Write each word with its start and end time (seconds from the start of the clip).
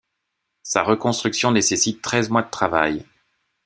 Sa 0.63 0.81
reconstruction 0.81 1.51
nécessite 1.51 2.01
treize 2.01 2.31
mois 2.31 2.41
de 2.41 2.49
travail. 2.49 3.05